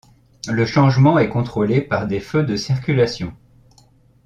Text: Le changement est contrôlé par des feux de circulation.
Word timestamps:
Le 0.49 0.65
changement 0.65 1.19
est 1.19 1.29
contrôlé 1.29 1.79
par 1.79 2.07
des 2.07 2.19
feux 2.19 2.41
de 2.41 2.55
circulation. 2.55 3.35